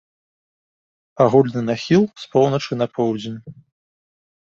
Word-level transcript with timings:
Агульны 1.25 1.61
нахіл 1.69 2.03
з 2.21 2.31
поўначы 2.31 2.71
на 2.81 2.87
поўдзень. 2.95 3.37